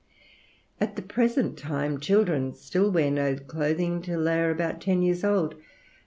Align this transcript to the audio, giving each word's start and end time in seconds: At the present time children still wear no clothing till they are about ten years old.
At 0.79 0.95
the 0.95 1.03
present 1.03 1.59
time 1.59 1.99
children 1.99 2.55
still 2.55 2.89
wear 2.89 3.11
no 3.11 3.35
clothing 3.35 4.01
till 4.01 4.23
they 4.23 4.39
are 4.39 4.49
about 4.49 4.81
ten 4.81 5.03
years 5.03 5.23
old. 5.23 5.53